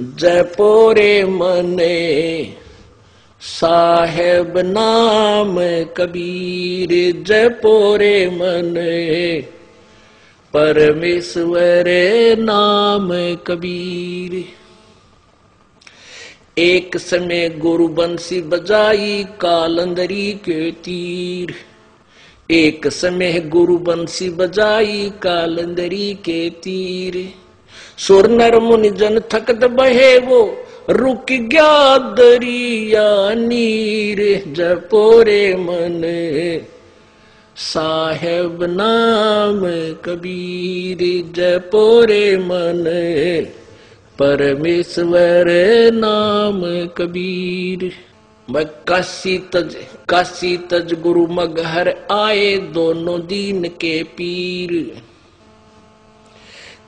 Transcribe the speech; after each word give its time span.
जयपोरे 0.00 1.24
मने 1.24 2.54
साहेब 3.40 4.58
नाम 4.58 5.56
कबीर, 5.84 7.22
जयपोरे 7.22 8.30
मने 8.30 9.40
परमेश्वर 10.54 11.84
नाम 12.38 13.36
कबीर। 13.46 14.44
एक 16.60 16.96
समय 16.96 17.48
गुरु 17.48 17.88
बंसी 17.88 18.40
बजाई 18.42 19.24
कालंदरी 19.40 20.32
के 20.32 20.70
तीर। 20.70 21.54
एक 22.50 22.88
समय 22.88 23.40
गुरु 23.40 23.78
बंसी 23.78 24.30
बजाई 24.30 25.12
कालंदरी 25.22 26.14
के 26.14 26.50
तीर। 26.50 27.43
सुर 27.98 28.30
नर 28.30 28.58
मुनि 28.58 28.90
जन 28.90 29.20
थकत 29.32 29.70
बहे 29.70 30.18
वो, 30.18 30.56
रुक 30.90 31.26
गया 31.32 31.98
दरिया 31.98 33.34
नीर 33.34 34.44
जपोरे 34.46 35.54
मन। 35.54 36.02
साहेब 37.56 38.58
नाम 38.62 39.60
कबीर 40.04 40.98
जपोरे 41.32 42.36
मन। 42.36 42.84
परमेश्वर 44.18 45.44
नाम 45.94 46.86
कबीर। 46.86 47.92
मैं 48.50 48.64
काशी 48.64 49.38
तज 49.38 49.76
काशी 50.08 50.56
तज 50.56 50.96
गुरु 51.02 51.26
मगहर 51.26 51.88
आए, 52.12 52.56
दोनों 52.56 53.20
दीन 53.20 53.68
के 53.68 54.02
पीर। 54.02 55.02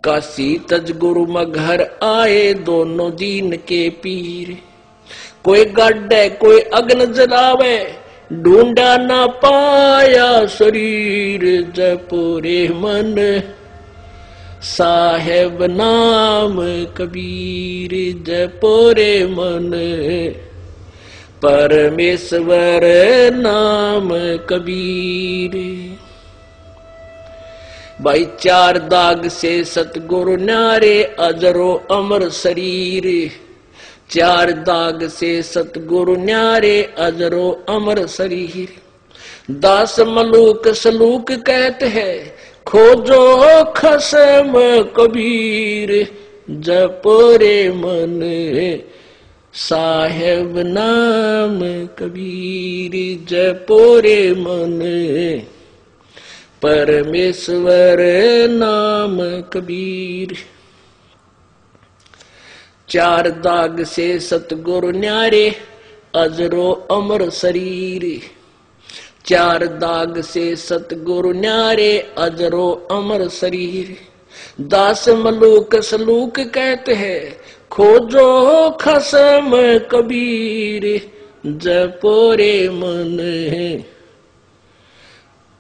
काशी 0.05 0.59
तज 0.71 0.93
गुरु 0.97 1.27
मगहर 1.27 1.83
आए 2.03 2.55
दोनों 2.55 3.11
दीन 3.11 3.51
के 3.51 3.91
पीर। 3.91 4.59
कोई 5.45 5.65
गड्ढे 5.65 6.29
कोई 6.29 6.61
अग्न 6.61 7.13
जलावे, 7.13 7.95
ढूंढा 8.33 8.97
ना 8.97 9.27
पाया 9.27 10.47
शरीर 10.47 11.73
जपूरे 11.77 12.69
मन। 12.69 13.43
साहेब 14.63 15.59
नाम 15.63 16.57
कबीर 16.85 18.25
जपोरे 18.25 19.27
मन। 19.27 19.71
परमेश्वर 21.43 22.81
नाम 23.35 24.09
कबीर। 24.47 25.86
भाई 28.03 28.27
चार 28.41 28.79
दाग 28.79 29.29
से 29.29 29.65
सतगुरु 29.65 30.37
नारे, 30.37 31.03
अजरो 31.19 31.87
अमर 31.91 32.29
शरीर। 32.29 33.31
चार 34.11 34.51
दाग 34.53 35.09
से 35.09 35.43
सतगुरु 35.43 36.17
न्यारे 36.17 36.95
अजरो 36.99 37.65
अमर 37.69 38.07
शरीर। 38.07 38.69
दास 39.51 40.01
मलूक 40.01 40.69
सलूक 40.69 41.33
कहते 41.33 41.87
हैं, 41.87 42.35
खोजो 42.67 43.65
खसम 43.65 44.53
कबीर। 44.97 46.07
जपोरे 46.51 47.71
मन 47.71 48.21
साहेब 49.53 50.55
नाम 50.59 51.59
कबीर। 51.87 52.95
जपोरे 53.29 54.31
मन 54.33 54.81
परमेश्वर 56.67 57.97
नाम 58.51 59.41
कबीर। 59.41 60.37
चार 62.89 63.31
दाग 63.31 63.83
से 63.83 64.21
सतगुरु 64.21 64.91
न्यारे, 64.91 65.55
अजरो 66.15 66.89
अमर 66.91 67.31
शरीर। 67.31 68.23
चार 69.27 69.67
दाग 69.67 70.21
से 70.21 70.57
सतगुरु 70.57 71.33
न्यारे, 71.33 72.15
अजरो 72.19 72.89
अमर 72.91 73.29
शरीर। 73.29 73.97
दास 74.61 75.09
मलूक 75.09 75.77
सलूक 75.77 76.41
कहते 76.41 76.95
हैं, 76.95 77.37
खोजो 77.71 78.71
खसम 78.71 79.79
कबीर। 79.79 81.11
जपोरे 81.47 82.69
मन 82.69 83.19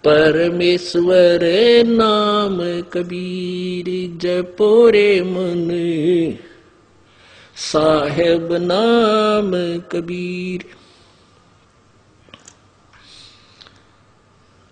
परमेश्वर 0.07 1.41
नाम 1.87 2.83
कबीर 2.83 4.19
जपोरे 4.19 5.23
मन। 5.23 5.69
साहेब 7.57 8.53
नाम 8.53 9.79
कबीर। 9.81 10.65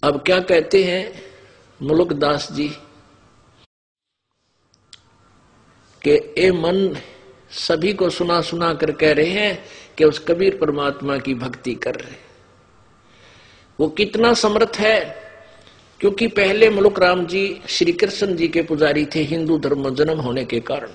अब 0.02 0.22
क्या 0.26 0.40
कहते 0.40 0.84
हैं 0.84 1.22
मुलक 1.82 2.12
दास 2.12 2.52
जी? 2.52 2.68
कि 6.02 6.34
ए 6.38 6.50
मन, 6.50 6.96
सभी 7.50 7.92
को 7.92 8.10
सुना 8.10 8.40
सुना 8.40 8.74
कर 8.74 8.92
कह 8.92 9.12
रहे 9.12 9.30
हैं 9.30 9.64
कि 9.98 10.04
उस 10.04 10.18
कबीर 10.18 10.58
परमात्मा 10.58 11.18
की 11.18 11.34
भक्ति 11.34 11.74
कर 11.74 11.94
रहे 11.94 12.24
वो 13.80 13.88
कितना 13.88 14.34
समर्थ 14.34 14.72
है 14.76 15.23
क्योंकि 16.00 16.26
पहले 16.26 16.70
मुलुक 16.70 16.98
राम 16.98 17.26
जी 17.26 17.60
श्री 17.68 17.92
कृष्ण 17.92 18.36
जी 18.36 18.48
के 18.48 18.62
पुजारी 18.62 19.06
थे, 19.06 19.20
हिंदू 19.20 19.58
धर्म 19.58 19.94
जन्म 19.94 20.20
होने 20.20 20.44
के 20.44 20.60
कारण। 20.60 20.90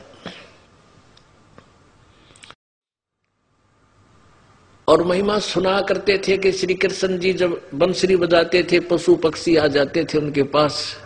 और 4.87 5.03
महिमा 5.03 5.39
सुना 5.39 5.81
करते 5.81 6.17
थे 6.27 6.37
कि 6.37 6.51
श्री 6.51 6.73
कृष्ण 6.73 7.17
जी 7.17 7.33
जब 7.33 7.69
बंसरी 7.73 8.15
बजाते 8.15 8.63
थे, 8.71 8.79
पशु 8.79 9.15
पक्षी 9.15 9.55
आ 9.55 9.67
जाते 9.67 10.03
थे, 10.03 10.17
उनके 10.17 10.43
पास 10.43 10.97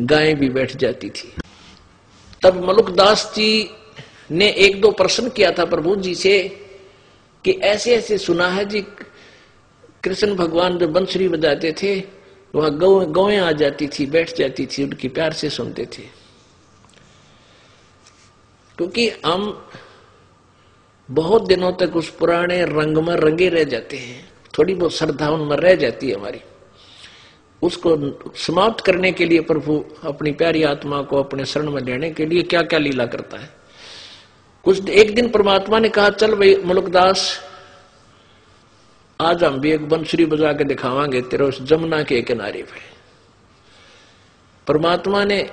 गायें 0.00 0.36
भी 0.36 0.48
बैठ 0.48 0.76
जाती 0.76 1.10
थी। 1.10 1.32
तब 2.42 2.64
मलुकदास 2.64 3.32
जी 3.36 3.70
ने 4.30 4.48
एक 4.48 4.80
दो 4.80 4.90
प्रश्न 4.90 5.28
किया 5.28 5.50
था 5.50 5.64
प्रभु 5.64 5.96
जी 5.96 6.14
से 6.14 6.48
कि 7.44 7.50
ऐसे 7.50 7.96
ऐसे 7.96 8.18
सुना 8.18 8.48
है 8.48 8.64
जी, 8.64 8.80
कृष्ण 10.04 10.34
भगवान 10.34 10.78
जब 10.78 10.92
बंसरी 10.92 11.28
बजाते 11.28 11.72
थे 11.82 12.23
वहाँ 12.54 12.78
गौ, 12.78 13.06
गौएँ 13.06 13.38
आ 13.38 13.52
जाती 13.52 13.88
थी, 13.88 14.06
बैठ 14.06 14.36
जाती 14.36 14.66
थी, 14.66 14.84
उनकी 14.84 15.08
प्यार 15.08 15.32
से 15.32 15.50
सुनते 15.50 15.86
थे। 15.86 16.02
क्योंकि 18.76 19.12
हम 19.26 19.68
बहुत 21.10 21.46
दिनों 21.46 21.72
तक 21.72 21.96
उस 21.96 22.10
पुराने 22.10 22.64
रंग 22.64 22.98
में 22.98 23.14
रंगे 23.14 23.48
रह 23.48 23.64
जाते 23.64 23.96
हैं। 23.96 24.32
थोड़ी 24.58 24.74
बहुत 24.74 24.94
श्रद्धा 24.94 25.30
उनमें 25.30 25.56
रह 25.56 25.74
जाती 25.74 26.10
है 26.10 26.14
हमारी। 26.14 26.40
उसको 27.62 27.96
समाप्त 28.34 28.84
करने 28.84 29.12
के 29.12 29.24
लिए 29.24 29.40
प्रभु 29.40 29.84
अपनी 30.04 30.32
प्यारी 30.32 30.62
आत्मा 30.62 31.02
को 31.02 31.16
अपने 31.16 31.44
शरण 31.44 31.70
में 31.70 31.82
लेने 31.82 32.10
के 32.10 32.26
लिए 32.26 32.42
क्या 32.42 32.62
क्या 32.62 32.78
लीला 32.78 33.06
करता 33.06 33.36
है। 33.36 33.50
कुछ 34.64 34.88
एक 34.88 35.14
दिन 35.14 35.28
परमात्मा 35.28 35.78
ने 35.78 35.88
कहा, 35.88 36.10
चल 36.10 36.34
भाई 36.34 36.56
मुलकदास 36.56 37.40
आज 39.20 39.44
हम 39.44 39.60
भी 39.60 39.72
एक 39.72 39.88
बंसुरी 39.88 40.24
बजा 40.24 40.52
के 40.52 40.64
दिखावांगे, 40.64 41.22
तेरे 41.22 41.44
उस 41.44 41.62
जमुना 41.62 42.02
के 42.02 42.22
किनारे 42.22 42.62
पे। 42.62 42.80
परमात्मा 44.66 45.24
ने 45.24 45.50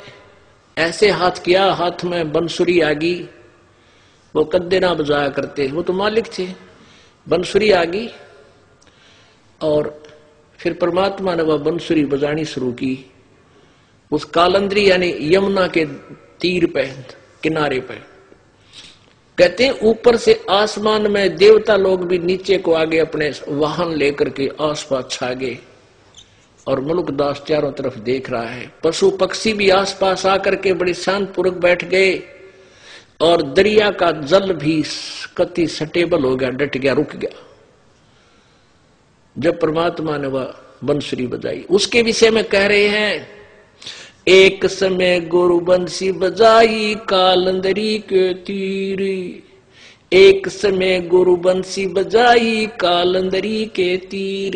ऐसे 0.77 1.09
हाथ 1.09 1.31
किया, 1.31 1.71
हाथ 1.71 2.05
में 2.05 2.31
बंसुरी 2.31 2.81
आ 2.81 2.93
गई। 2.93 3.23
वो 4.35 4.43
कद्दे 4.43 4.79
ना 4.79 4.93
बजाया 4.93 5.29
करते, 5.29 5.67
वो 5.67 5.81
तो 5.81 5.93
मालिक 5.93 6.25
थे। 6.39 6.47
बंसुरी 7.29 7.71
आ 7.71 7.83
गई 7.83 8.09
और 9.61 10.03
फिर 10.57 10.73
परमात्मा 10.73 11.35
ने 11.35 11.43
वह 11.43 11.57
बंसुरी 11.57 12.05
बजानी 12.05 12.45
शुरू 12.45 12.71
की। 12.71 13.11
उस 14.11 14.25
कालंद्री 14.25 14.91
यानी 14.91 15.35
यमुना 15.35 15.67
के 15.67 15.85
तीर 16.41 16.65
पे, 16.65 16.85
किनारे 17.43 17.79
पे। 17.79 17.95
कहते 19.37 19.63
हैं, 19.63 19.79
ऊपर 19.79 20.15
से 20.15 20.40
आसमान 20.51 21.11
में 21.11 21.35
देवता 21.35 21.75
लोग 21.75 22.07
भी 22.07 22.19
नीचे 22.19 22.57
को 22.57 22.73
आगे 22.73 22.97
अपने 22.97 23.31
वाहन 23.47 23.93
लेकर 23.93 24.29
के 24.29 24.49
आसपास 24.61 25.07
छा 25.11 25.33
गए। 25.33 25.57
और 26.67 26.79
मुल्क 26.79 27.11
दास 27.11 27.43
चारों 27.47 27.71
तरफ़ 27.71 27.99
देख 27.99 28.29
रहा 28.29 28.43
है। 28.43 28.71
पशु 28.83 29.09
पक्षी 29.09 29.53
भी 29.53 29.69
आसपास 29.69 30.25
आकर 30.25 30.55
के 30.55 30.73
बड़ी 30.73 30.93
शांत 30.93 31.33
पूर्वक 31.33 31.53
बैठ 31.53 31.83
गए। 31.83 32.23
और 33.21 33.41
दरिया 33.41 33.89
का 33.91 34.11
जल 34.11 34.53
भी 34.53 34.83
कति 35.37 35.67
सटेबल 35.67 36.23
हो 36.23 36.35
गया, 36.35 36.49
डट 36.49 36.77
गया, 36.77 36.93
रुक 36.93 37.15
गया। 37.15 37.47
जब 39.39 39.59
परमात्मा 39.59 40.17
ने 40.17 40.27
वह 40.27 40.53
बंसुरी 40.83 41.27
बजाई। 41.27 41.65
उसके 41.69 42.01
विषय 42.01 42.29
में 42.29 42.43
कह 42.43 42.67
रहे 42.67 42.87
हैं, 42.87 43.27
एक 44.27 44.65
समय 44.65 45.19
गुरु 45.19 45.59
बंसी 45.59 46.11
बजाई, 46.11 46.95
कालंदरी 46.95 47.99
के 47.99 48.33
तीर। 48.33 49.43
एक 50.11 50.47
समय 50.47 50.99
गुरु 51.01 51.35
बंसी 51.35 51.85
बजाई 51.87 52.65
कालंदरी 52.79 53.65
के 53.65 53.95
तीर। 53.97 54.55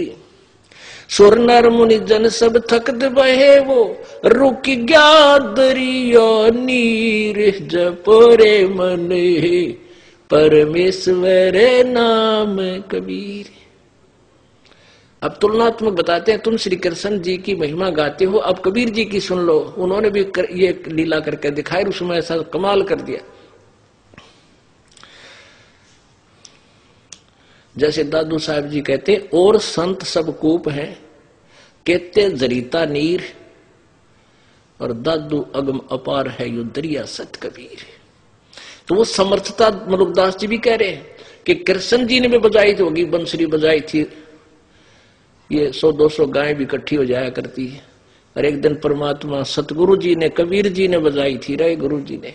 सुर 1.10 1.38
नर 1.40 1.70
मुनि 1.70 1.98
जन 2.00 2.28
सब 2.30 2.58
थक 2.72 2.90
बहे 3.14 3.60
वो 3.60 3.84
रुक 4.26 4.68
गया 4.68 5.38
दरिया 5.38 6.50
नीर 6.56 7.38
जपरे 7.72 8.66
मन 8.68 9.08
परमेश्वर 10.30 11.58
नाम 11.88 12.58
कबीर। 12.92 13.46
अब 15.22 15.38
तुलनात्मक 15.42 15.94
बताते 15.94 16.32
हैं 16.32 16.42
तुम 16.42 16.58
श्री 16.58 16.76
कृष्ण 16.76 17.20
जी 17.20 17.38
की 17.38 17.56
महिमा 17.56 17.90
गाते 17.92 18.26
हो 18.26 18.38
अब 18.40 18.62
कबीर 18.66 18.90
जी 18.90 19.06
की 19.06 19.20
सुन 19.20 19.40
लो 19.40 19.58
उन्होंने 19.78 20.10
भी 20.10 20.24
कर, 20.26 20.48
ये 20.52 20.84
लीला 20.88 21.20
करके 21.20 21.50
दिखाई 21.52 21.84
उसमें 21.84 22.18
ऐसा 22.18 22.38
कमाल 22.54 22.84
कर 22.84 23.02
दिया। 23.02 23.20
जैसे 27.76 28.04
दादू 28.04 28.38
साहब 28.40 28.70
जी 28.70 28.82
कहते 28.82 29.16
और 29.34 29.60
संत 29.60 30.04
सब 30.04 30.38
कूप 30.40 30.70
हैं 30.70 30.94
कहते 31.86 32.30
जरीता 32.32 32.86
नीर, 32.86 33.24
और 34.80 34.94
दादू 34.94 35.40
अगम 35.56 35.80
अपार 35.92 36.28
है 36.30 36.50
यु 36.50 36.64
दरिया 36.66 37.04
सत 37.06 37.36
कबीर. 37.36 37.86
तो 38.88 38.96
वो 38.96 39.04
समर्थता 39.04 39.70
मलुकदास 39.90 40.38
जी 40.38 40.48
भी 40.48 40.58
कह 40.58 40.76
रहे 40.76 40.90
हैं 40.90 41.16
कि 41.46 41.54
कृष्ण 41.56 42.06
जी 42.08 42.20
ने 42.20 42.28
भी 42.28 42.38
बजाई 42.38 42.74
थी 42.74 42.84
होगी 42.84 43.06
बंसरी 43.06 43.46
बजाई 43.46 43.82
थी। 43.82 44.02
ये 45.50 45.72
सौ 45.72 45.92
दो 45.92 46.10
सौ 46.10 46.26
गाय 46.28 46.54
भी 46.54 46.64
इकट्ठी 46.64 46.96
हो 46.96 47.06
जाया 47.06 47.30
करती 47.30 47.68
है। 47.68 47.82
और 48.36 48.46
एक 48.46 48.62
दिन 48.62 48.76
परमात्मा 48.76 49.42
सतगुरु 49.44 49.96
जी 49.98 50.16
ने, 50.16 50.30
कबीर 50.30 50.68
जी 50.70 50.88
ने 50.88 50.98
बजाई 51.00 51.38
थी 51.38 51.56
रे 51.56 51.76
गुरु 51.76 52.00
जी 52.02 52.18
ने। 52.18 52.34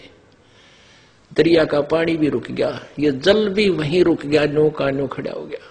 दरिया 1.36 1.64
का 1.64 1.80
पानी 1.80 2.16
भी 2.16 2.28
रुक 2.28 2.50
गया, 2.50 2.86
ये 2.98 3.10
जल 3.10 3.48
भी 3.48 3.68
वहीं 3.68 4.02
रुक 4.04 4.26
गया, 4.26 4.44
नो 4.44 4.70
का 4.70 4.90
नो 4.90 5.06
खड़ा 5.06 5.32
हो 5.32 5.44
गया। 5.46 5.66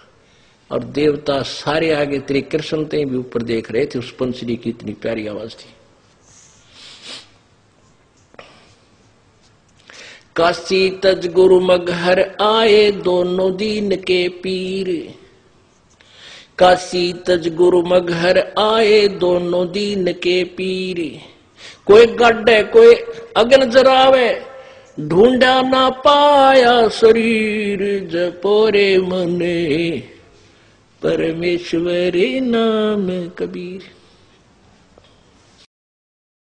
और 0.71 0.83
देवता 0.83 1.41
सारे 1.41 1.91
आगे 1.93 2.19
तेरे 2.19 2.41
कृष्ण 2.41 2.85
ते 2.85 3.05
भी 3.05 3.17
ऊपर 3.17 3.41
देख 3.41 3.71
रहे 3.71 3.85
थे, 3.85 3.99
उस 3.99 4.11
पंसरी 4.11 4.55
की 4.55 4.69
इतनी 4.69 4.93
प्यारी 4.93 5.27
आवाज़ 5.27 5.55
थी। 5.55 5.69
काशी 10.35 10.89
तज 11.03 11.27
गुरु 11.27 11.59
मगहर 11.59 12.19
आए 12.41 12.91
दोनों 12.91 13.55
दीन 13.55 13.95
के 13.95 14.27
पीर। 14.29 15.13
काशी 16.57 17.13
तज 17.13 17.47
गुरु 17.55 17.81
मगहर 17.81 18.37
आए 18.59 19.07
दोनों 19.07 19.71
दीन 19.71 20.11
के 20.13 20.43
पीर। 20.43 20.99
कोई 21.85 22.05
गड्ढ, 22.05 22.49
कोई 22.49 22.95
अगन 23.37 23.69
जरावे 23.69 24.48
ढूंढा 24.99 25.61
ना 25.61 25.89
पाया 25.89 26.87
शरीर 26.89 27.79
जपोरे 28.11 28.97
मने 28.97 29.89
परमेश्वरी 31.01 32.39
नाम 32.39 33.07
कबीर। 33.37 33.98